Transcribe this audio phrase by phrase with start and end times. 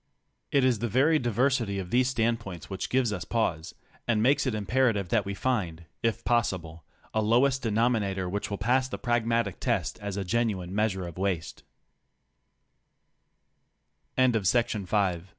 [0.51, 3.75] It is the very diversity of these standpoints which gives us pause,
[4.07, 8.87] and makes it imperative that we find if possible a lowest denominator which will pass
[8.89, 11.39] the pragmatic test as a genuine measure o